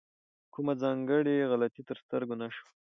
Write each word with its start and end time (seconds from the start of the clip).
کومه 0.53 0.73
ځانګړې 0.81 1.47
غلطي 1.51 1.81
تر 1.89 1.97
سترګو 2.03 2.35
نه 2.41 2.47
شوه. 2.55 2.69